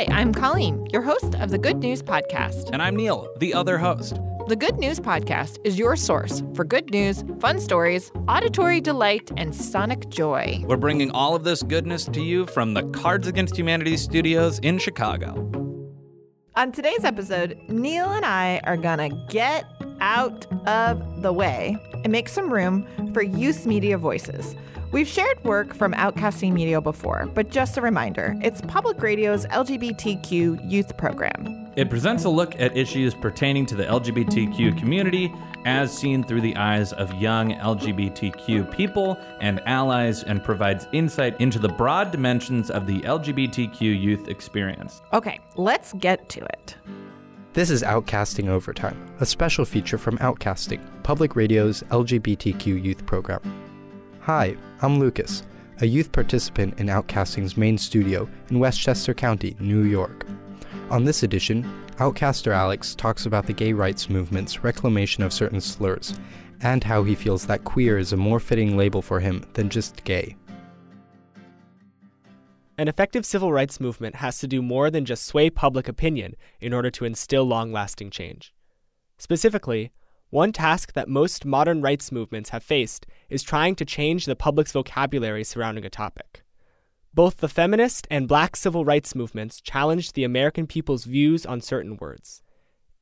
Hi, 0.00 0.06
I'm 0.12 0.32
Colleen, 0.32 0.86
your 0.94 1.02
host 1.02 1.34
of 1.34 1.50
the 1.50 1.58
Good 1.58 1.76
News 1.76 2.02
Podcast. 2.02 2.70
And 2.72 2.80
I'm 2.80 2.96
Neil, 2.96 3.28
the 3.36 3.52
other 3.52 3.76
host. 3.76 4.18
The 4.48 4.56
Good 4.56 4.78
News 4.78 4.98
Podcast 4.98 5.58
is 5.62 5.78
your 5.78 5.94
source 5.94 6.42
for 6.54 6.64
good 6.64 6.90
news, 6.90 7.22
fun 7.38 7.60
stories, 7.60 8.10
auditory 8.26 8.80
delight, 8.80 9.30
and 9.36 9.54
sonic 9.54 10.08
joy. 10.08 10.64
We're 10.64 10.78
bringing 10.78 11.10
all 11.10 11.34
of 11.34 11.44
this 11.44 11.62
goodness 11.62 12.06
to 12.06 12.22
you 12.22 12.46
from 12.46 12.72
the 12.72 12.84
Cards 12.92 13.26
Against 13.26 13.58
Humanity 13.58 13.98
studios 13.98 14.58
in 14.60 14.78
Chicago. 14.78 15.34
On 16.56 16.72
today's 16.72 17.04
episode, 17.04 17.58
Neil 17.68 18.10
and 18.10 18.24
I 18.24 18.62
are 18.64 18.78
gonna 18.78 19.10
get 19.28 19.66
out 20.00 20.46
of 20.66 21.20
the 21.20 21.34
way 21.34 21.76
and 22.04 22.10
make 22.10 22.30
some 22.30 22.50
room 22.50 22.86
for 23.12 23.20
youth 23.20 23.66
media 23.66 23.98
voices. 23.98 24.56
We've 24.92 25.06
shared 25.06 25.42
work 25.44 25.72
from 25.72 25.92
Outcasting 25.92 26.52
Media 26.52 26.80
before, 26.80 27.30
but 27.32 27.48
just 27.48 27.76
a 27.76 27.80
reminder 27.80 28.34
it's 28.42 28.60
public 28.62 29.00
radio's 29.00 29.46
LGBTQ 29.46 30.68
youth 30.68 30.96
program. 30.96 31.70
It 31.76 31.88
presents 31.88 32.24
a 32.24 32.28
look 32.28 32.58
at 32.60 32.76
issues 32.76 33.14
pertaining 33.14 33.66
to 33.66 33.76
the 33.76 33.84
LGBTQ 33.84 34.76
community 34.76 35.32
as 35.64 35.96
seen 35.96 36.24
through 36.24 36.40
the 36.40 36.56
eyes 36.56 36.92
of 36.92 37.14
young 37.22 37.52
LGBTQ 37.52 38.68
people 38.72 39.16
and 39.40 39.60
allies 39.64 40.24
and 40.24 40.42
provides 40.42 40.88
insight 40.92 41.40
into 41.40 41.60
the 41.60 41.68
broad 41.68 42.10
dimensions 42.10 42.68
of 42.68 42.88
the 42.88 42.98
LGBTQ 43.02 43.80
youth 43.80 44.26
experience. 44.26 45.02
Okay, 45.12 45.38
let's 45.54 45.92
get 45.92 46.28
to 46.30 46.40
it. 46.40 46.76
This 47.52 47.70
is 47.70 47.84
Outcasting 47.84 48.48
Overtime, 48.48 49.14
a 49.20 49.26
special 49.26 49.64
feature 49.64 49.98
from 49.98 50.18
Outcasting, 50.18 50.80
public 51.04 51.36
radio's 51.36 51.84
LGBTQ 51.84 52.82
youth 52.82 53.06
program. 53.06 53.69
Hi, 54.24 54.54
I'm 54.82 55.00
Lucas, 55.00 55.44
a 55.80 55.86
youth 55.86 56.12
participant 56.12 56.78
in 56.78 56.88
Outcasting's 56.88 57.56
main 57.56 57.78
studio 57.78 58.28
in 58.50 58.58
Westchester 58.58 59.14
County, 59.14 59.56
New 59.58 59.84
York. 59.84 60.26
On 60.90 61.04
this 61.04 61.22
edition, 61.22 61.64
Outcaster 61.96 62.52
Alex 62.52 62.94
talks 62.94 63.24
about 63.24 63.46
the 63.46 63.54
gay 63.54 63.72
rights 63.72 64.10
movement's 64.10 64.62
reclamation 64.62 65.22
of 65.22 65.32
certain 65.32 65.58
slurs, 65.58 66.20
and 66.60 66.84
how 66.84 67.02
he 67.02 67.14
feels 67.14 67.46
that 67.46 67.64
queer 67.64 67.96
is 67.96 68.12
a 68.12 68.16
more 68.18 68.40
fitting 68.40 68.76
label 68.76 69.00
for 69.00 69.20
him 69.20 69.42
than 69.54 69.70
just 69.70 70.04
gay. 70.04 70.36
An 72.76 72.88
effective 72.88 73.24
civil 73.24 73.54
rights 73.54 73.80
movement 73.80 74.16
has 74.16 74.36
to 74.40 74.46
do 74.46 74.60
more 74.60 74.90
than 74.90 75.06
just 75.06 75.24
sway 75.24 75.48
public 75.48 75.88
opinion 75.88 76.36
in 76.60 76.74
order 76.74 76.90
to 76.90 77.06
instill 77.06 77.44
long 77.44 77.72
lasting 77.72 78.10
change. 78.10 78.52
Specifically, 79.16 79.92
one 80.30 80.52
task 80.52 80.92
that 80.92 81.08
most 81.08 81.44
modern 81.44 81.82
rights 81.82 82.10
movements 82.10 82.50
have 82.50 82.62
faced 82.62 83.06
is 83.28 83.42
trying 83.42 83.74
to 83.74 83.84
change 83.84 84.24
the 84.24 84.36
public's 84.36 84.72
vocabulary 84.72 85.44
surrounding 85.44 85.84
a 85.84 85.90
topic. 85.90 86.42
Both 87.12 87.38
the 87.38 87.48
feminist 87.48 88.06
and 88.10 88.28
black 88.28 88.54
civil 88.54 88.84
rights 88.84 89.16
movements 89.16 89.60
challenged 89.60 90.14
the 90.14 90.22
American 90.22 90.68
people's 90.68 91.04
views 91.04 91.44
on 91.44 91.60
certain 91.60 91.96
words. 91.96 92.42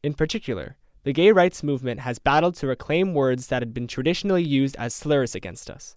In 0.02 0.14
particular, 0.14 0.78
the 1.04 1.12
gay 1.12 1.30
rights 1.30 1.62
movement 1.62 2.00
has 2.00 2.18
battled 2.18 2.54
to 2.56 2.66
reclaim 2.66 3.12
words 3.12 3.48
that 3.48 3.60
had 3.60 3.74
been 3.74 3.86
traditionally 3.86 4.42
used 4.42 4.76
as 4.76 4.94
slurs 4.94 5.34
against 5.34 5.68
us. 5.70 5.96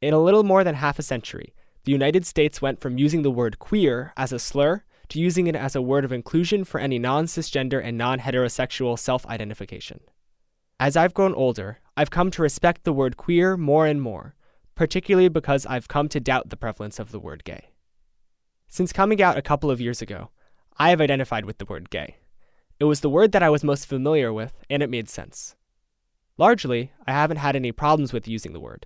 In 0.00 0.14
a 0.14 0.20
little 0.20 0.44
more 0.44 0.62
than 0.62 0.76
half 0.76 0.98
a 0.98 1.02
century, 1.02 1.54
the 1.84 1.92
United 1.92 2.24
States 2.24 2.62
went 2.62 2.80
from 2.80 2.98
using 2.98 3.22
the 3.22 3.30
word 3.30 3.58
queer 3.58 4.12
as 4.16 4.32
a 4.32 4.38
slur 4.38 4.84
to 5.08 5.18
using 5.18 5.48
it 5.48 5.56
as 5.56 5.74
a 5.74 5.82
word 5.82 6.04
of 6.04 6.12
inclusion 6.12 6.64
for 6.64 6.78
any 6.78 6.98
non 6.98 7.26
cisgender 7.26 7.82
and 7.82 7.98
non 7.98 8.20
heterosexual 8.20 8.96
self 8.98 9.26
identification. 9.26 10.00
As 10.84 10.96
I've 10.96 11.14
grown 11.14 11.32
older, 11.34 11.78
I've 11.96 12.10
come 12.10 12.32
to 12.32 12.42
respect 12.42 12.82
the 12.82 12.92
word 12.92 13.16
queer 13.16 13.56
more 13.56 13.86
and 13.86 14.02
more, 14.02 14.34
particularly 14.74 15.28
because 15.28 15.64
I've 15.64 15.86
come 15.86 16.08
to 16.08 16.18
doubt 16.18 16.48
the 16.48 16.56
prevalence 16.56 16.98
of 16.98 17.12
the 17.12 17.20
word 17.20 17.44
gay. 17.44 17.68
Since 18.66 18.92
coming 18.92 19.22
out 19.22 19.38
a 19.38 19.42
couple 19.42 19.70
of 19.70 19.80
years 19.80 20.02
ago, 20.02 20.30
I 20.78 20.90
have 20.90 21.00
identified 21.00 21.44
with 21.44 21.58
the 21.58 21.66
word 21.66 21.88
gay. 21.88 22.16
It 22.80 22.86
was 22.86 23.00
the 23.00 23.08
word 23.08 23.30
that 23.30 23.44
I 23.44 23.48
was 23.48 23.62
most 23.62 23.86
familiar 23.86 24.32
with, 24.32 24.54
and 24.68 24.82
it 24.82 24.90
made 24.90 25.08
sense. 25.08 25.54
Largely, 26.36 26.90
I 27.06 27.12
haven't 27.12 27.36
had 27.36 27.54
any 27.54 27.70
problems 27.70 28.12
with 28.12 28.26
using 28.26 28.52
the 28.52 28.58
word. 28.58 28.84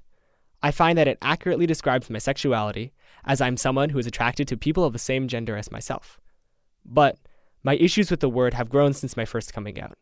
I 0.63 0.73
find 0.73 0.99
that 0.99 1.09
it 1.09 1.17
accurately 1.23 1.65
describes 1.65 2.11
my 2.11 2.19
sexuality, 2.19 2.93
as 3.25 3.41
I'm 3.41 3.57
someone 3.57 3.89
who 3.89 3.99
is 3.99 4.07
attracted 4.07 4.47
to 4.49 4.59
people 4.59 4.85
of 4.85 4.93
the 4.93 4.99
same 4.99 5.29
gender 5.29 5.57
as 5.57 5.73
myself. 5.73 6.21
But 6.85 7.17
my 7.63 7.77
issues 7.77 8.11
with 8.11 8.21
the 8.21 8.29
word 8.29 8.53
have 8.53 8.69
grown 8.69 8.93
since 8.93 9.17
my 9.17 9.25
first 9.25 9.55
coming 9.55 9.81
out. 9.81 9.97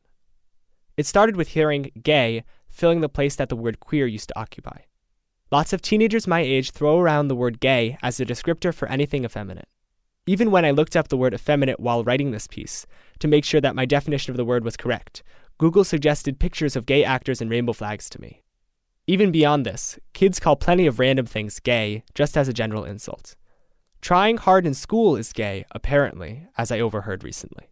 It 0.97 1.07
started 1.07 1.37
with 1.37 1.49
hearing 1.49 1.91
gay 2.03 2.45
filling 2.69 3.01
the 3.01 3.09
place 3.09 3.37
that 3.37 3.49
the 3.49 3.57
word 3.57 3.81
queer 3.81 4.07
used 4.07 4.29
to 4.29 4.39
occupy. 4.39 4.83
Lots 5.51 5.73
of 5.73 5.83
teenagers 5.83 6.27
my 6.27 6.41
age 6.41 6.71
throw 6.73 6.99
around 6.99 7.29
the 7.29 7.37
word 7.37 7.61
gay 7.61 7.97
as 8.03 8.19
a 8.19 8.27
descriptor 8.27 8.75
for 8.75 8.89
anything 8.89 9.25
effeminate. 9.25 9.69
Even 10.27 10.51
when 10.51 10.65
I 10.65 10.71
looked 10.71 10.97
up 10.97 11.09
the 11.09 11.17
word 11.17 11.35
effeminate 11.35 11.79
while 11.79 12.03
writing 12.03 12.31
this 12.31 12.47
piece, 12.47 12.87
to 13.19 13.29
make 13.29 13.45
sure 13.45 13.61
that 13.61 13.77
my 13.77 13.85
definition 13.85 14.31
of 14.31 14.37
the 14.37 14.45
word 14.45 14.65
was 14.65 14.77
correct, 14.77 15.23
Google 15.59 15.85
suggested 15.85 16.41
pictures 16.41 16.77
of 16.77 16.87
gay 16.87 17.05
actors 17.05 17.41
and 17.41 17.51
rainbow 17.51 17.73
flags 17.73 18.09
to 18.11 18.21
me. 18.21 18.43
Even 19.07 19.31
beyond 19.31 19.67
this, 19.67 19.99
kids 20.15 20.41
call 20.41 20.57
plenty 20.57 20.87
of 20.87 20.99
random 20.99 21.27
things 21.27 21.61
gay 21.61 22.03
just 22.15 22.37
as 22.37 22.49
a 22.49 22.55
general 22.55 22.85
insult. 22.85 23.37
Trying 24.01 24.39
hard 24.39 24.67
in 24.67 24.75
school 24.75 25.15
is 25.15 25.33
gay, 25.33 25.67
apparently, 25.73 26.47
as 26.57 26.73
I 26.73 26.81
overheard 26.81 27.23
recently. 27.23 27.69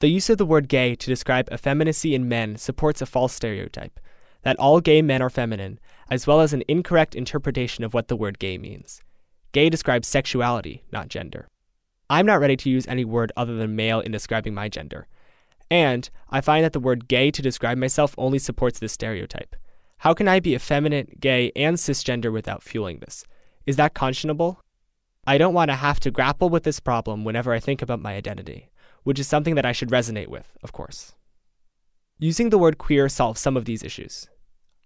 The 0.00 0.08
use 0.08 0.28
of 0.28 0.38
the 0.38 0.46
word 0.46 0.68
gay 0.68 0.94
to 0.96 1.06
describe 1.06 1.48
effeminacy 1.52 2.14
in 2.14 2.28
men 2.28 2.56
supports 2.56 3.00
a 3.00 3.06
false 3.06 3.32
stereotype 3.32 4.00
that 4.42 4.58
all 4.58 4.80
gay 4.80 5.00
men 5.02 5.22
are 5.22 5.30
feminine, 5.30 5.80
as 6.10 6.26
well 6.26 6.40
as 6.40 6.52
an 6.52 6.62
incorrect 6.68 7.14
interpretation 7.14 7.82
of 7.82 7.94
what 7.94 8.08
the 8.08 8.16
word 8.16 8.38
gay 8.38 8.58
means. 8.58 9.02
Gay 9.52 9.70
describes 9.70 10.06
sexuality, 10.06 10.84
not 10.92 11.08
gender. 11.08 11.48
I'm 12.10 12.26
not 12.26 12.40
ready 12.40 12.56
to 12.56 12.68
use 12.68 12.86
any 12.86 13.04
word 13.04 13.32
other 13.36 13.56
than 13.56 13.74
male 13.74 14.00
in 14.00 14.12
describing 14.12 14.52
my 14.52 14.68
gender. 14.68 15.06
And 15.70 16.10
I 16.28 16.42
find 16.42 16.62
that 16.64 16.74
the 16.74 16.80
word 16.80 17.08
gay 17.08 17.30
to 17.30 17.40
describe 17.40 17.78
myself 17.78 18.14
only 18.18 18.38
supports 18.38 18.78
this 18.78 18.92
stereotype. 18.92 19.56
How 19.98 20.12
can 20.12 20.28
I 20.28 20.40
be 20.40 20.54
effeminate, 20.54 21.20
gay, 21.20 21.50
and 21.56 21.76
cisgender 21.78 22.30
without 22.30 22.62
fueling 22.62 22.98
this? 22.98 23.24
Is 23.64 23.76
that 23.76 23.94
conscionable? 23.94 24.58
I 25.26 25.38
don't 25.38 25.54
want 25.54 25.70
to 25.70 25.76
have 25.76 26.00
to 26.00 26.10
grapple 26.10 26.50
with 26.50 26.64
this 26.64 26.80
problem 26.80 27.24
whenever 27.24 27.54
I 27.54 27.60
think 27.60 27.80
about 27.80 28.02
my 28.02 28.14
identity 28.14 28.68
which 29.04 29.18
is 29.18 29.28
something 29.28 29.54
that 29.54 29.64
I 29.64 29.72
should 29.72 29.90
resonate 29.90 30.28
with, 30.28 30.52
of 30.62 30.72
course. 30.72 31.14
Using 32.18 32.50
the 32.50 32.58
word 32.58 32.78
queer 32.78 33.08
solves 33.08 33.40
some 33.40 33.56
of 33.56 33.64
these 33.64 33.82
issues. 33.82 34.28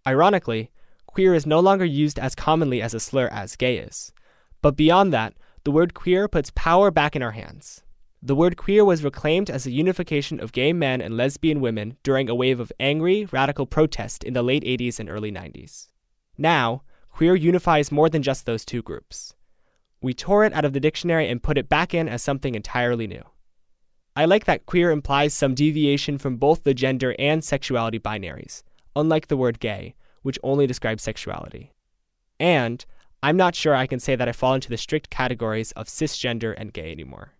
Ironically, 0.07 0.71
queer 1.07 1.35
is 1.35 1.47
no 1.47 1.61
longer 1.61 1.85
used 1.85 2.19
as 2.19 2.35
commonly 2.35 2.83
as 2.83 2.95
a 2.95 3.01
slur 3.01 3.29
as 3.29 3.57
gay 3.57 3.79
is. 3.79 4.13
But 4.61 4.77
beyond 4.77 5.13
that, 5.13 5.35
the 5.65 5.71
word 5.71 5.95
queer 5.95 6.29
puts 6.29 6.53
power 6.55 6.91
back 6.91 7.15
in 7.15 7.23
our 7.23 7.33
hands. 7.33 7.83
The 8.21 8.35
word 8.35 8.57
queer 8.57 8.85
was 8.85 9.05
reclaimed 9.05 9.49
as 9.49 9.67
a 9.67 9.71
unification 9.71 10.41
of 10.41 10.53
gay 10.53 10.73
men 10.73 11.01
and 11.01 11.17
lesbian 11.17 11.61
women 11.61 11.97
during 12.03 12.29
a 12.29 12.35
wave 12.35 12.59
of 12.59 12.73
angry, 12.81 13.27
radical 13.31 13.67
protest 13.67 14.25
in 14.25 14.33
the 14.33 14.43
late 14.43 14.65
80s 14.65 14.99
and 14.99 15.09
early 15.09 15.31
90s. 15.31 15.89
Now, 16.37 16.83
queer 17.11 17.37
unifies 17.37 17.93
more 17.93 18.09
than 18.09 18.23
just 18.23 18.47
those 18.47 18.65
two 18.65 18.83
groups. 18.83 19.35
We 20.01 20.15
tore 20.15 20.45
it 20.45 20.53
out 20.53 20.65
of 20.65 20.73
the 20.73 20.81
dictionary 20.81 21.29
and 21.29 21.43
put 21.43 21.59
it 21.59 21.69
back 21.69 21.95
in 21.95 22.09
as 22.09 22.23
something 22.23 22.55
entirely 22.55 23.07
new. 23.07 23.23
I 24.19 24.25
like 24.25 24.47
that 24.47 24.67
queer 24.67 24.91
implies 24.91 25.33
some 25.33 25.55
deviation 25.55 26.19
from 26.19 26.39
both 26.39 26.65
the 26.65 26.75
gender 26.75 27.15
and 27.21 27.45
sexuality 27.45 28.01
binaries, 28.01 28.65
unlike 28.97 29.29
the 29.29 29.37
word 29.37 29.61
gay, 29.61 29.95
which 30.23 30.41
only 30.43 30.67
describes 30.67 31.05
sexuality. 31.05 31.71
And 32.41 32.85
I'm 33.23 33.37
not 33.37 33.55
sure 33.55 33.77
I 33.77 33.87
can 33.87 34.01
say 34.01 34.17
that 34.17 34.29
I 34.29 34.33
fall 34.33 34.55
into 34.55 34.71
the 34.71 34.77
strict 34.77 35.09
categories 35.09 35.71
of 35.77 35.87
cisgender 35.87 36.53
and 36.59 36.73
gay 36.73 36.91
anymore. 36.91 37.35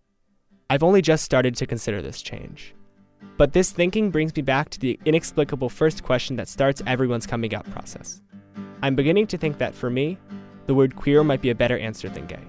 I've 0.69 0.81
only 0.81 1.01
just 1.01 1.25
started 1.25 1.53
to 1.57 1.65
consider 1.65 2.01
this 2.01 2.21
change. 2.21 2.73
But 3.35 3.51
this 3.51 3.73
thinking 3.73 4.09
brings 4.09 4.33
me 4.33 4.41
back 4.41 4.69
to 4.69 4.79
the 4.79 4.97
inexplicable 5.03 5.67
first 5.67 6.03
question 6.03 6.37
that 6.37 6.47
starts 6.47 6.81
everyone's 6.87 7.27
coming 7.27 7.53
out 7.53 7.69
process. 7.71 8.21
I'm 8.81 8.95
beginning 8.95 9.27
to 9.27 9.37
think 9.37 9.57
that 9.57 9.75
for 9.75 9.89
me, 9.89 10.17
the 10.65 10.75
word 10.75 10.95
queer 10.95 11.25
might 11.25 11.41
be 11.41 11.49
a 11.49 11.55
better 11.55 11.77
answer 11.77 12.07
than 12.07 12.25
gay. 12.25 12.47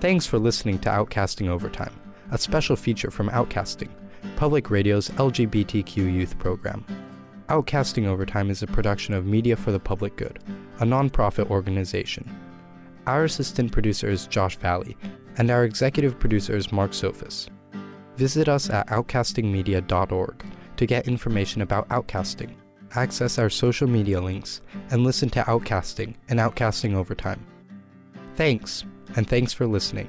Thanks 0.00 0.26
for 0.26 0.40
listening 0.40 0.80
to 0.80 0.88
Outcasting 0.88 1.46
Overtime 1.46 2.01
a 2.32 2.38
special 2.38 2.76
feature 2.76 3.10
from 3.10 3.28
Outcasting, 3.28 3.90
Public 4.36 4.70
Radio's 4.70 5.10
LGBTQ 5.10 5.96
youth 5.96 6.38
program. 6.38 6.84
Outcasting 7.48 8.06
Overtime 8.06 8.50
is 8.50 8.62
a 8.62 8.66
production 8.66 9.12
of 9.12 9.26
Media 9.26 9.54
for 9.54 9.70
the 9.70 9.78
Public 9.78 10.16
Good, 10.16 10.38
a 10.80 10.84
nonprofit 10.84 11.50
organization. 11.50 12.28
Our 13.06 13.24
assistant 13.24 13.70
producer 13.70 14.08
is 14.08 14.26
Josh 14.26 14.56
Valley, 14.56 14.96
and 15.36 15.50
our 15.50 15.64
executive 15.64 16.18
producer 16.18 16.56
is 16.56 16.72
Marc 16.72 16.92
Sophos. 16.92 17.48
Visit 18.16 18.48
us 18.48 18.70
at 18.70 18.86
outcastingmedia.org 18.86 20.44
to 20.76 20.86
get 20.86 21.06
information 21.06 21.60
about 21.60 21.88
outcasting, 21.90 22.54
access 22.94 23.38
our 23.38 23.50
social 23.50 23.86
media 23.86 24.20
links, 24.20 24.62
and 24.90 25.04
listen 25.04 25.28
to 25.30 25.42
Outcasting 25.42 26.14
and 26.30 26.40
Outcasting 26.40 26.94
Overtime. 26.94 27.44
Thanks, 28.36 28.84
and 29.16 29.28
thanks 29.28 29.52
for 29.52 29.66
listening. 29.66 30.08